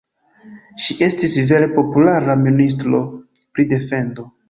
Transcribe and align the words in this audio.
Ŝi 0.85 0.97
estis 1.09 1.35
vere 1.51 1.69
populara 1.77 2.39
ministro 2.49 3.07
pri 3.39 3.71
defendo. 3.77 4.31